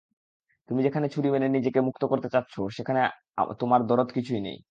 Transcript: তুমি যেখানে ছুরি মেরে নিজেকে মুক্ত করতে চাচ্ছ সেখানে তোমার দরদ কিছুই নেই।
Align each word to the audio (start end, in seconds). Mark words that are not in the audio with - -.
তুমি 0.69 0.81
যেখানে 0.83 1.07
ছুরি 1.09 1.29
মেরে 1.29 1.47
নিজেকে 1.49 1.79
মুক্ত 1.87 2.03
করতে 2.05 2.27
চাচ্ছ 2.29 2.53
সেখানে 2.77 3.01
তোমার 3.59 3.81
দরদ 3.87 4.09
কিছুই 4.13 4.41
নেই। 4.41 4.57